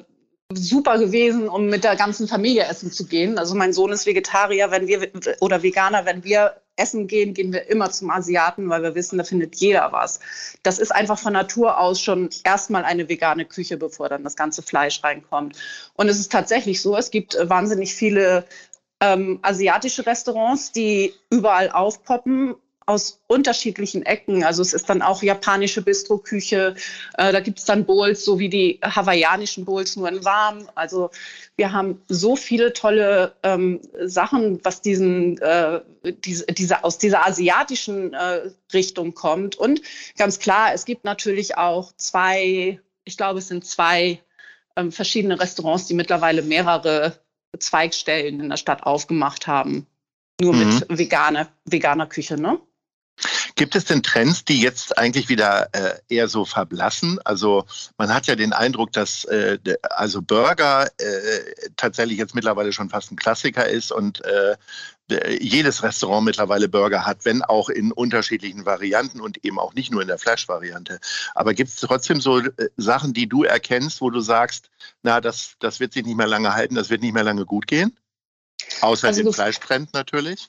super 0.54 0.98
gewesen, 0.98 1.48
um 1.48 1.66
mit 1.66 1.82
der 1.82 1.96
ganzen 1.96 2.28
Familie 2.28 2.64
essen 2.64 2.92
zu 2.92 3.06
gehen. 3.06 3.38
Also 3.38 3.54
mein 3.54 3.72
Sohn 3.72 3.90
ist 3.90 4.06
Vegetarier, 4.06 4.70
wenn 4.70 4.86
wir 4.86 5.10
oder 5.40 5.62
Veganer, 5.62 6.04
wenn 6.04 6.22
wir 6.24 6.61
essen 6.76 7.06
gehen, 7.06 7.34
gehen 7.34 7.52
wir 7.52 7.68
immer 7.68 7.90
zum 7.90 8.10
Asiaten, 8.10 8.68
weil 8.68 8.82
wir 8.82 8.94
wissen, 8.94 9.18
da 9.18 9.24
findet 9.24 9.56
jeder 9.56 9.92
was. 9.92 10.20
Das 10.62 10.78
ist 10.78 10.90
einfach 10.90 11.18
von 11.18 11.32
Natur 11.32 11.78
aus 11.78 12.00
schon 12.00 12.30
erstmal 12.44 12.84
eine 12.84 13.08
vegane 13.08 13.44
Küche, 13.44 13.76
bevor 13.76 14.08
dann 14.08 14.24
das 14.24 14.36
ganze 14.36 14.62
Fleisch 14.62 15.02
reinkommt. 15.04 15.56
Und 15.94 16.08
es 16.08 16.18
ist 16.18 16.32
tatsächlich 16.32 16.80
so, 16.80 16.96
es 16.96 17.10
gibt 17.10 17.36
wahnsinnig 17.40 17.94
viele 17.94 18.46
ähm, 19.00 19.38
asiatische 19.42 20.06
Restaurants, 20.06 20.72
die 20.72 21.12
überall 21.30 21.70
aufpoppen 21.70 22.54
aus 22.86 23.20
unterschiedlichen 23.26 24.04
Ecken. 24.04 24.44
Also 24.44 24.62
es 24.62 24.72
ist 24.72 24.88
dann 24.88 25.02
auch 25.02 25.22
japanische 25.22 25.82
Bistro-Küche. 25.82 26.74
Äh, 27.18 27.32
da 27.32 27.40
gibt 27.40 27.58
es 27.58 27.64
dann 27.64 27.84
Bowls, 27.84 28.24
so 28.24 28.38
wie 28.38 28.48
die 28.48 28.80
hawaiianischen 28.82 29.64
Bowls, 29.64 29.96
nur 29.96 30.08
in 30.08 30.24
warm. 30.24 30.68
Also 30.74 31.10
wir 31.56 31.72
haben 31.72 32.02
so 32.08 32.36
viele 32.36 32.72
tolle 32.72 33.34
ähm, 33.42 33.80
Sachen, 34.00 34.60
was 34.64 34.80
diesen, 34.80 35.38
äh, 35.38 35.80
diese, 36.24 36.46
diese, 36.46 36.84
aus 36.84 36.98
dieser 36.98 37.26
asiatischen 37.26 38.14
äh, 38.14 38.50
Richtung 38.72 39.14
kommt. 39.14 39.56
Und 39.56 39.82
ganz 40.16 40.38
klar, 40.38 40.72
es 40.74 40.84
gibt 40.84 41.04
natürlich 41.04 41.56
auch 41.56 41.92
zwei, 41.96 42.80
ich 43.04 43.16
glaube, 43.16 43.38
es 43.38 43.48
sind 43.48 43.64
zwei 43.64 44.20
ähm, 44.76 44.92
verschiedene 44.92 45.38
Restaurants, 45.38 45.86
die 45.86 45.94
mittlerweile 45.94 46.42
mehrere 46.42 47.18
Zweigstellen 47.58 48.40
in 48.40 48.48
der 48.48 48.56
Stadt 48.56 48.84
aufgemacht 48.84 49.46
haben. 49.46 49.86
Nur 50.40 50.54
mhm. 50.54 50.74
mit 50.88 50.98
veganer, 50.98 51.48
veganer 51.64 52.06
Küche, 52.06 52.40
ne? 52.40 52.58
Gibt 53.62 53.76
es 53.76 53.84
denn 53.84 54.02
Trends, 54.02 54.44
die 54.44 54.60
jetzt 54.60 54.98
eigentlich 54.98 55.28
wieder 55.28 55.68
äh, 55.70 55.94
eher 56.08 56.26
so 56.26 56.44
verblassen? 56.44 57.20
Also 57.24 57.64
man 57.96 58.12
hat 58.12 58.26
ja 58.26 58.34
den 58.34 58.52
Eindruck, 58.52 58.90
dass 58.90 59.24
äh, 59.26 59.56
also 59.82 60.20
Burger 60.20 60.90
äh, 60.98 61.70
tatsächlich 61.76 62.18
jetzt 62.18 62.34
mittlerweile 62.34 62.72
schon 62.72 62.90
fast 62.90 63.12
ein 63.12 63.16
Klassiker 63.16 63.68
ist 63.68 63.92
und 63.92 64.20
äh, 64.24 64.56
jedes 65.38 65.84
Restaurant 65.84 66.24
mittlerweile 66.24 66.68
Burger 66.68 67.06
hat, 67.06 67.24
wenn 67.24 67.40
auch 67.40 67.68
in 67.68 67.92
unterschiedlichen 67.92 68.66
Varianten 68.66 69.20
und 69.20 69.44
eben 69.44 69.60
auch 69.60 69.74
nicht 69.74 69.92
nur 69.92 70.02
in 70.02 70.08
der 70.08 70.18
Fleischvariante. 70.18 70.98
Aber 71.36 71.54
gibt 71.54 71.70
es 71.70 71.76
trotzdem 71.76 72.20
so 72.20 72.40
äh, 72.40 72.50
Sachen, 72.76 73.14
die 73.14 73.28
du 73.28 73.44
erkennst, 73.44 74.00
wo 74.00 74.10
du 74.10 74.18
sagst, 74.18 74.70
na, 75.04 75.20
das, 75.20 75.54
das 75.60 75.78
wird 75.78 75.92
sich 75.92 76.04
nicht 76.04 76.16
mehr 76.16 76.26
lange 76.26 76.52
halten, 76.52 76.74
das 76.74 76.90
wird 76.90 77.02
nicht 77.02 77.14
mehr 77.14 77.22
lange 77.22 77.44
gut 77.44 77.68
gehen? 77.68 77.96
Außer 78.80 79.06
also 79.06 79.22
dem 79.22 79.32
Fleischtrend 79.32 79.94
natürlich. 79.94 80.48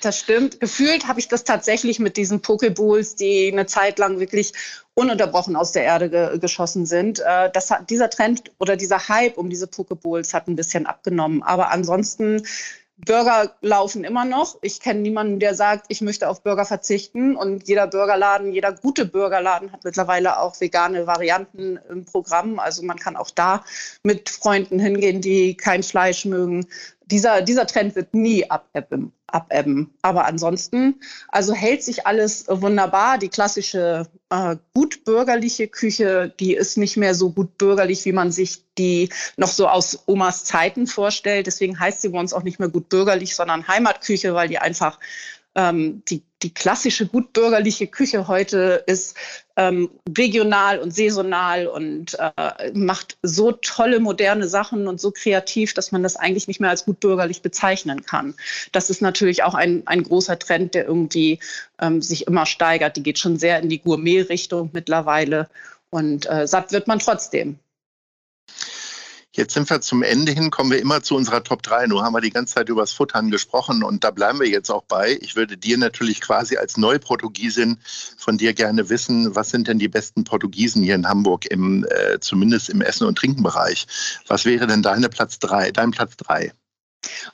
Das 0.00 0.18
stimmt. 0.18 0.60
Gefühlt 0.60 1.06
habe 1.06 1.20
ich 1.20 1.28
das 1.28 1.44
tatsächlich 1.44 1.98
mit 1.98 2.16
diesen 2.16 2.40
Pokeballs, 2.40 3.14
die 3.14 3.50
eine 3.52 3.66
Zeit 3.66 3.98
lang 3.98 4.18
wirklich 4.18 4.52
ununterbrochen 4.94 5.56
aus 5.56 5.72
der 5.72 5.84
Erde 5.84 6.10
ge 6.10 6.38
geschossen 6.38 6.86
sind. 6.86 7.20
Äh, 7.20 7.50
das 7.52 7.70
hat, 7.70 7.90
dieser 7.90 8.10
Trend 8.10 8.52
oder 8.58 8.76
dieser 8.76 9.08
Hype 9.08 9.38
um 9.38 9.50
diese 9.50 9.66
Pokeballs 9.66 10.34
hat 10.34 10.48
ein 10.48 10.56
bisschen 10.56 10.86
abgenommen. 10.86 11.42
Aber 11.42 11.70
ansonsten 11.70 12.42
Burger 13.06 13.56
laufen 13.62 14.04
immer 14.04 14.24
noch. 14.24 14.58
Ich 14.62 14.80
kenne 14.80 15.00
niemanden, 15.00 15.38
der 15.38 15.54
sagt, 15.54 15.86
ich 15.88 16.00
möchte 16.00 16.28
auf 16.28 16.42
Burger 16.42 16.64
verzichten. 16.64 17.36
Und 17.36 17.66
jeder 17.66 17.86
Burgerladen, 17.86 18.52
jeder 18.52 18.72
gute 18.72 19.06
Burgerladen 19.06 19.72
hat 19.72 19.84
mittlerweile 19.84 20.38
auch 20.40 20.60
vegane 20.60 21.06
Varianten 21.06 21.78
im 21.88 22.04
Programm. 22.04 22.58
Also 22.58 22.82
man 22.82 22.98
kann 22.98 23.16
auch 23.16 23.30
da 23.30 23.64
mit 24.02 24.28
Freunden 24.28 24.78
hingehen, 24.78 25.20
die 25.20 25.56
kein 25.56 25.82
Fleisch 25.82 26.24
mögen. 26.24 26.66
Dieser, 27.10 27.42
dieser 27.42 27.66
Trend 27.66 27.94
wird 27.96 28.14
nie 28.14 28.50
abebben 28.50 29.12
abebben. 29.32 29.94
Aber 30.02 30.26
ansonsten, 30.26 31.00
also 31.28 31.52
hält 31.54 31.82
sich 31.82 32.06
alles 32.06 32.46
wunderbar. 32.48 33.18
Die 33.18 33.28
klassische 33.28 34.06
äh, 34.30 34.56
gut 34.74 35.04
bürgerliche 35.04 35.68
Küche, 35.68 36.32
die 36.40 36.54
ist 36.54 36.76
nicht 36.76 36.96
mehr 36.96 37.14
so 37.14 37.30
gut 37.30 37.58
bürgerlich, 37.58 38.04
wie 38.04 38.12
man 38.12 38.32
sich 38.32 38.64
die 38.78 39.08
noch 39.36 39.48
so 39.48 39.68
aus 39.68 40.04
Omas 40.06 40.44
Zeiten 40.44 40.86
vorstellt. 40.86 41.46
Deswegen 41.46 41.78
heißt 41.78 42.02
sie 42.02 42.10
bei 42.10 42.18
uns 42.18 42.32
auch 42.32 42.42
nicht 42.42 42.58
mehr 42.58 42.68
gut 42.68 42.88
bürgerlich, 42.88 43.34
sondern 43.34 43.66
Heimatküche, 43.66 44.34
weil 44.34 44.48
die 44.48 44.58
einfach 44.58 44.98
ähm, 45.54 46.02
die, 46.08 46.22
die 46.42 46.54
klassische 46.54 47.06
gutbürgerliche 47.06 47.86
Küche 47.86 48.26
heute 48.28 48.82
ist 48.86 49.16
ähm, 49.56 49.90
regional 50.16 50.78
und 50.78 50.94
saisonal 50.94 51.66
und 51.66 52.16
äh, 52.18 52.72
macht 52.72 53.18
so 53.22 53.52
tolle 53.52 54.00
moderne 54.00 54.48
Sachen 54.48 54.88
und 54.88 55.00
so 55.00 55.10
kreativ, 55.10 55.74
dass 55.74 55.92
man 55.92 56.02
das 56.02 56.16
eigentlich 56.16 56.48
nicht 56.48 56.60
mehr 56.60 56.70
als 56.70 56.86
gutbürgerlich 56.86 57.42
bezeichnen 57.42 58.04
kann. 58.04 58.34
Das 58.72 58.88
ist 58.88 59.02
natürlich 59.02 59.42
auch 59.42 59.54
ein, 59.54 59.82
ein 59.86 60.02
großer 60.02 60.38
Trend, 60.38 60.74
der 60.74 60.86
irgendwie 60.86 61.40
ähm, 61.80 62.00
sich 62.00 62.26
immer 62.26 62.46
steigert. 62.46 62.96
Die 62.96 63.02
geht 63.02 63.18
schon 63.18 63.36
sehr 63.38 63.60
in 63.60 63.68
die 63.68 63.80
Gourmet-Richtung 63.80 64.70
mittlerweile 64.72 65.48
und 65.90 66.30
äh, 66.30 66.46
satt 66.46 66.72
wird 66.72 66.86
man 66.86 67.00
trotzdem. 67.00 67.58
Jetzt 69.40 69.54
sind 69.54 69.70
wir 69.70 69.80
zum 69.80 70.02
Ende 70.02 70.32
hin, 70.32 70.50
kommen 70.50 70.70
wir 70.70 70.78
immer 70.78 71.02
zu 71.02 71.16
unserer 71.16 71.42
Top 71.42 71.62
3. 71.62 71.86
Nur 71.86 72.04
haben 72.04 72.12
wir 72.12 72.20
die 72.20 72.28
ganze 72.28 72.56
Zeit 72.56 72.68
über 72.68 72.82
das 72.82 72.92
Futtern 72.92 73.30
gesprochen 73.30 73.82
und 73.82 74.04
da 74.04 74.10
bleiben 74.10 74.38
wir 74.38 74.46
jetzt 74.46 74.68
auch 74.68 74.82
bei. 74.82 75.16
Ich 75.22 75.34
würde 75.34 75.56
dir 75.56 75.78
natürlich 75.78 76.20
quasi 76.20 76.58
als 76.58 76.76
Neuportugiesin 76.76 77.78
von 78.18 78.36
dir 78.36 78.52
gerne 78.52 78.90
wissen, 78.90 79.34
was 79.34 79.48
sind 79.48 79.66
denn 79.66 79.78
die 79.78 79.88
besten 79.88 80.24
Portugiesen 80.24 80.82
hier 80.82 80.94
in 80.94 81.08
Hamburg, 81.08 81.46
im, 81.46 81.86
äh, 81.88 82.20
zumindest 82.20 82.68
im 82.68 82.82
Essen- 82.82 83.06
und 83.06 83.16
Trinkenbereich? 83.16 83.86
Was 84.26 84.44
wäre 84.44 84.66
denn 84.66 84.82
deine 84.82 85.08
Platz 85.08 85.38
3, 85.38 85.70
dein 85.70 85.90
Platz 85.90 86.18
3? 86.18 86.52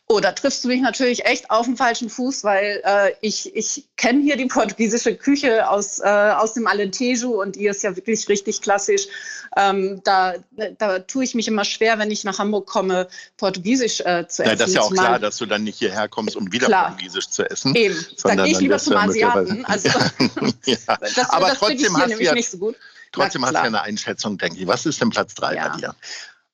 Oh, 0.06 0.20
da 0.20 0.32
triffst 0.32 0.64
du 0.64 0.68
mich 0.68 0.80
natürlich 0.80 1.24
echt 1.24 1.50
auf 1.50 1.66
den 1.66 1.76
falschen 1.76 2.08
Fuß, 2.08 2.44
weil 2.44 2.80
äh, 2.84 3.12
ich, 3.20 3.54
ich 3.56 3.84
kenne 3.96 4.22
hier 4.22 4.36
die 4.36 4.46
portugiesische 4.46 5.16
Küche 5.16 5.68
aus, 5.68 5.98
äh, 5.98 6.04
aus 6.04 6.54
dem 6.54 6.66
Alentejo 6.66 7.42
und 7.42 7.56
die 7.56 7.66
ist 7.66 7.82
ja 7.82 7.96
wirklich 7.96 8.28
richtig 8.28 8.62
klassisch. 8.62 9.08
Ähm, 9.56 10.00
da, 10.04 10.34
da 10.78 11.00
tue 11.00 11.24
ich 11.24 11.34
mich 11.34 11.48
immer 11.48 11.64
schwer, 11.64 11.98
wenn 11.98 12.10
ich 12.10 12.24
nach 12.24 12.38
Hamburg 12.38 12.66
komme, 12.66 13.08
Portugiesisch 13.36 14.00
äh, 14.00 14.28
zu 14.28 14.42
essen. 14.42 14.50
Ja, 14.50 14.56
das 14.56 14.68
ist 14.68 14.74
ja 14.74 14.82
auch 14.82 14.92
klar, 14.92 15.18
dass 15.18 15.38
du 15.38 15.46
dann 15.46 15.64
nicht 15.64 15.78
hierher 15.78 16.08
kommst, 16.08 16.36
um 16.36 16.52
wieder 16.52 16.66
klar. 16.66 16.90
Portugiesisch 16.90 17.28
zu 17.30 17.48
essen. 17.50 17.74
Eben, 17.74 17.96
dann 18.22 18.36
gehe 18.38 18.52
ich 18.52 18.60
lieber 18.60 18.78
zum 18.78 18.96
Asiaten. 18.96 19.64
Also, 19.64 19.88
ja. 20.66 20.76
das, 20.86 21.30
Aber 21.30 21.48
das 21.48 21.58
trotzdem 21.58 21.96
hast 21.96 22.12
du 22.12 22.22
ja, 22.22 22.34
nicht 22.34 22.50
so 22.50 22.58
gut. 22.58 22.76
Trotzdem 23.12 23.44
hast 23.44 23.52
du 23.52 23.58
ja 23.58 23.62
eine 23.62 23.82
Einschätzung, 23.82 24.38
denke 24.38 24.60
ich. 24.60 24.66
Was 24.66 24.86
ist 24.86 25.00
denn 25.00 25.10
Platz 25.10 25.34
drei 25.34 25.54
ja. 25.54 25.68
bei 25.68 25.76
dir? 25.76 25.94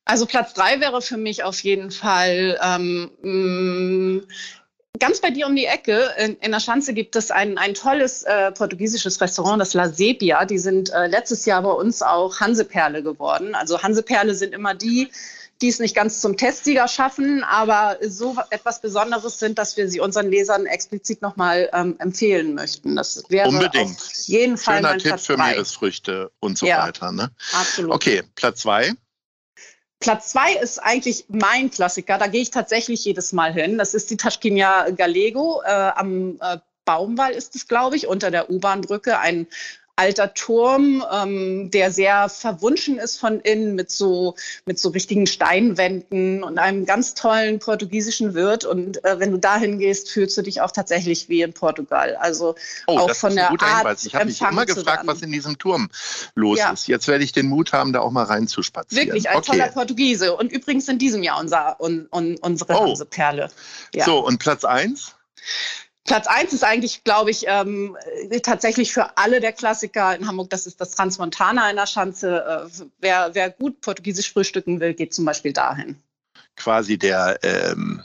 Also 0.04 0.26
Platz 0.26 0.54
drei 0.54 0.80
wäre 0.80 1.00
für 1.00 1.16
mich 1.16 1.44
auf 1.44 1.60
jeden 1.60 1.90
Fall 1.90 2.58
ähm, 2.62 3.10
mm, 3.22 4.26
ganz 4.98 5.20
bei 5.20 5.30
dir 5.30 5.46
um 5.46 5.56
die 5.56 5.66
Ecke. 5.66 6.10
In, 6.18 6.36
in 6.36 6.52
der 6.52 6.60
Schanze 6.60 6.92
gibt 6.92 7.16
es 7.16 7.30
ein, 7.30 7.56
ein 7.58 7.74
tolles 7.74 8.24
äh, 8.24 8.52
portugiesisches 8.52 9.20
Restaurant, 9.20 9.60
das 9.60 9.74
La 9.74 9.88
Sepia. 9.88 10.44
Die 10.44 10.58
sind 10.58 10.90
äh, 10.90 11.06
letztes 11.06 11.44
Jahr 11.46 11.62
bei 11.62 11.70
uns 11.70 12.02
auch 12.02 12.40
Hanseperle 12.40 13.02
geworden. 13.02 13.54
Also 13.54 13.82
Hanseperle 13.82 14.34
sind 14.34 14.54
immer 14.54 14.74
die, 14.74 15.08
die 15.62 15.68
es 15.68 15.78
nicht 15.78 15.94
ganz 15.94 16.20
zum 16.20 16.36
Testsieger 16.36 16.88
schaffen, 16.88 17.44
aber 17.44 17.96
so 18.02 18.36
etwas 18.50 18.80
Besonderes 18.80 19.38
sind, 19.38 19.58
dass 19.58 19.76
wir 19.76 19.88
sie 19.88 20.00
unseren 20.00 20.28
Lesern 20.28 20.66
explizit 20.66 21.22
nochmal 21.22 21.70
ähm, 21.72 21.94
empfehlen 22.00 22.54
möchten. 22.54 22.96
Das 22.96 23.22
wäre 23.28 23.48
Unbedingt. 23.48 23.96
auf 23.96 24.12
jeden 24.26 24.58
Fall 24.58 24.78
Schöner 24.78 24.92
Tipp 24.94 25.02
Platz 25.02 25.26
für 25.26 25.36
drei. 25.36 25.52
Meeresfrüchte 25.52 26.32
und 26.40 26.58
so 26.58 26.66
ja, 26.66 26.84
weiter. 26.86 27.12
Ne? 27.12 27.30
Absolut. 27.52 27.92
Okay, 27.92 28.24
Platz 28.34 28.60
zwei. 28.62 28.92
Platz 30.02 30.30
zwei 30.30 30.54
ist 30.54 30.80
eigentlich 30.80 31.26
mein 31.28 31.70
Klassiker. 31.70 32.18
Da 32.18 32.26
gehe 32.26 32.42
ich 32.42 32.50
tatsächlich 32.50 33.04
jedes 33.04 33.32
Mal 33.32 33.52
hin. 33.52 33.78
Das 33.78 33.94
ist 33.94 34.10
die 34.10 34.16
Taschkinia 34.16 34.90
Gallego. 34.90 35.62
Äh, 35.64 35.70
am 35.70 36.38
äh, 36.40 36.58
Baumwall 36.84 37.32
ist 37.32 37.54
es, 37.54 37.68
glaube 37.68 37.94
ich, 37.96 38.08
unter 38.08 38.32
der 38.32 38.50
U-Bahn-Brücke. 38.50 39.20
Ein 39.20 39.46
alter 39.96 40.32
Turm, 40.32 41.04
ähm, 41.12 41.70
der 41.70 41.92
sehr 41.92 42.28
verwunschen 42.28 42.98
ist 42.98 43.18
von 43.18 43.40
innen 43.40 43.74
mit 43.74 43.90
so, 43.90 44.34
mit 44.64 44.78
so 44.78 44.88
richtigen 44.88 45.26
Steinwänden 45.26 46.42
und 46.42 46.58
einem 46.58 46.86
ganz 46.86 47.14
tollen 47.14 47.58
portugiesischen 47.58 48.34
Wirt. 48.34 48.64
Und 48.64 49.04
äh, 49.04 49.20
wenn 49.20 49.30
du 49.30 49.38
dahin 49.38 49.78
gehst, 49.78 50.10
fühlst 50.10 50.36
du 50.36 50.42
dich 50.42 50.60
auch 50.62 50.70
tatsächlich 50.70 51.28
wie 51.28 51.42
in 51.42 51.52
Portugal. 51.52 52.16
Also 52.16 52.54
oh, 52.86 52.98
auch 52.98 53.14
von 53.14 53.34
der 53.34 53.50
Art 53.50 53.62
Hinweis. 53.62 54.06
Ich 54.06 54.14
habe 54.14 54.26
mich 54.26 54.40
immer 54.40 54.64
gefragt, 54.64 55.06
was 55.06 55.20
in 55.20 55.30
diesem 55.30 55.58
Turm 55.58 55.90
los 56.34 56.58
ja. 56.58 56.72
ist. 56.72 56.88
Jetzt 56.88 57.06
werde 57.06 57.24
ich 57.24 57.32
den 57.32 57.46
Mut 57.46 57.72
haben, 57.72 57.92
da 57.92 58.00
auch 58.00 58.10
mal 58.10 58.24
reinzuspazieren. 58.24 59.06
Wirklich, 59.06 59.28
ein 59.28 59.36
okay. 59.36 59.52
toller 59.52 59.68
Portugiese. 59.68 60.34
Und 60.34 60.50
übrigens 60.50 60.88
in 60.88 60.98
diesem 60.98 61.22
Jahr 61.22 61.38
unser, 61.38 61.76
un, 61.80 62.08
un, 62.10 62.38
unsere 62.38 62.74
oh. 62.74 62.94
Perle. 63.10 63.50
Ja. 63.94 64.06
So, 64.06 64.24
und 64.24 64.38
Platz 64.38 64.64
eins? 64.64 65.14
Platz 66.04 66.26
eins 66.26 66.52
ist 66.52 66.64
eigentlich, 66.64 67.04
glaube 67.04 67.30
ich, 67.30 67.44
ähm, 67.46 67.96
tatsächlich 68.42 68.92
für 68.92 69.16
alle 69.16 69.40
der 69.40 69.52
Klassiker 69.52 70.16
in 70.16 70.26
Hamburg. 70.26 70.50
Das 70.50 70.66
ist 70.66 70.80
das 70.80 70.90
Transmontana 70.92 71.70
in 71.70 71.76
der 71.76 71.86
Schanze. 71.86 72.70
Äh, 72.80 72.84
wer, 72.98 73.30
wer 73.34 73.50
gut 73.50 73.80
portugiesisch 73.80 74.32
frühstücken 74.32 74.80
will, 74.80 74.94
geht 74.94 75.14
zum 75.14 75.24
Beispiel 75.24 75.52
dahin. 75.52 75.96
Quasi 76.56 76.98
der, 76.98 77.38
ähm, 77.42 78.02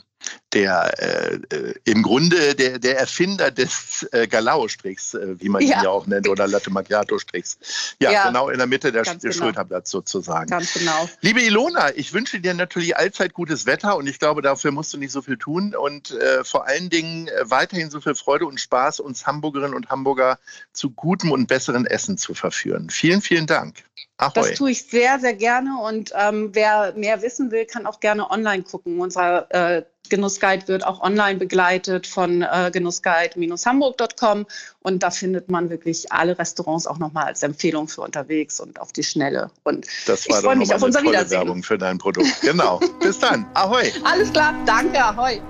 der 0.52 0.94
äh, 0.98 1.34
äh, 1.54 1.74
im 1.84 2.02
Grunde 2.02 2.54
der, 2.54 2.78
der 2.78 2.98
Erfinder 2.98 3.50
des 3.50 4.08
äh, 4.12 4.26
Galao-Strichs, 4.26 5.14
äh, 5.14 5.40
wie 5.40 5.48
man 5.48 5.62
ja. 5.62 5.78
ihn 5.78 5.84
ja 5.84 5.90
auch 5.90 6.06
nennt, 6.06 6.28
oder 6.28 6.46
Latte 6.46 6.70
Macchiato-Strichs. 6.70 7.58
Ja, 8.00 8.10
ja, 8.10 8.26
genau 8.28 8.48
in 8.48 8.58
der 8.58 8.66
Mitte 8.66 8.90
der, 8.90 9.02
der 9.02 9.16
genau. 9.16 9.32
Schulterblatt 9.32 9.86
sozusagen. 9.86 10.48
Ganz 10.48 10.72
genau. 10.72 11.08
Liebe 11.20 11.42
Ilona, 11.42 11.94
ich 11.96 12.12
wünsche 12.12 12.40
dir 12.40 12.54
natürlich 12.54 12.96
allzeit 12.96 13.34
gutes 13.34 13.66
Wetter 13.66 13.96
und 13.96 14.06
ich 14.06 14.18
glaube, 14.18 14.42
dafür 14.42 14.70
musst 14.70 14.92
du 14.94 14.98
nicht 14.98 15.12
so 15.12 15.22
viel 15.22 15.36
tun 15.36 15.74
und 15.74 16.12
äh, 16.12 16.44
vor 16.44 16.66
allen 16.66 16.88
Dingen 16.88 17.28
äh, 17.28 17.50
weiterhin 17.50 17.90
so 17.90 18.00
viel 18.00 18.14
Freude 18.14 18.46
und 18.46 18.60
Spaß, 18.60 19.00
uns 19.00 19.26
Hamburgerinnen 19.26 19.74
und 19.74 19.90
Hamburger 19.90 20.38
zu 20.72 20.90
gutem 20.90 21.30
und 21.30 21.46
besseren 21.46 21.86
Essen 21.86 22.16
zu 22.16 22.34
verführen. 22.34 22.90
Vielen, 22.90 23.20
vielen 23.20 23.46
Dank. 23.46 23.84
Ahoi. 24.18 24.32
Das 24.34 24.54
tue 24.54 24.72
ich 24.72 24.84
sehr, 24.84 25.20
sehr 25.20 25.34
gerne 25.34 25.80
und 25.80 26.12
ähm, 26.16 26.50
wer 26.52 26.92
mehr 26.96 27.22
wissen 27.22 27.52
will, 27.52 27.64
kann 27.66 27.86
auch 27.86 28.00
gerne 28.00 28.28
online 28.30 28.64
gucken. 28.64 29.00
Unser 29.00 29.46
äh, 29.50 29.84
Genussguide 30.08 30.66
wird 30.66 30.84
auch 30.84 31.00
online 31.00 31.38
begleitet 31.38 32.06
von 32.06 32.42
äh, 32.42 32.70
genussguide-hamburg.com 32.72 34.46
und 34.80 35.02
da 35.04 35.10
findet 35.10 35.48
man 35.50 35.70
wirklich 35.70 36.10
alle 36.10 36.36
Restaurants 36.36 36.88
auch 36.88 36.98
nochmal 36.98 37.26
als 37.26 37.42
Empfehlung 37.44 37.86
für 37.86 38.00
unterwegs 38.00 38.58
und 38.58 38.80
auf 38.80 38.92
die 38.92 39.04
Schnelle. 39.04 39.50
Und 39.62 39.86
das 40.06 40.28
war 40.28 40.38
ich 40.38 40.44
freue 40.44 40.56
mich 40.56 40.74
auf 40.74 40.82
unser 40.82 41.02
Wiedersehen. 41.02 41.38
Werbung 41.38 41.62
für 41.62 41.78
dein 41.78 41.98
Produkt. 41.98 42.28
Genau. 42.40 42.80
Bis 43.00 43.18
dann. 43.20 43.46
Ahoi. 43.54 43.92
Alles 44.04 44.32
klar. 44.32 44.54
Danke. 44.66 44.98
Ahoi. 44.98 45.40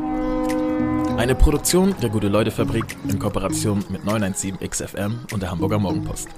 Eine 1.16 1.34
Produktion 1.34 1.94
der 2.02 2.10
Gute-Leute-Fabrik 2.10 2.84
in 3.08 3.18
Kooperation 3.18 3.84
mit 3.88 4.04
917 4.04 4.58
XFM 4.68 5.20
und 5.32 5.42
der 5.42 5.50
Hamburger 5.50 5.78
Morgenpost. 5.78 6.28